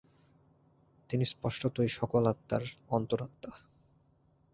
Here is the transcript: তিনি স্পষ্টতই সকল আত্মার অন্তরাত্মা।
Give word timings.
তিনি 1.09 1.25
স্পষ্টতই 1.25 1.89
সকল 1.99 2.23
আত্মার 2.27 2.63
অন্তরাত্মা। 2.89 3.51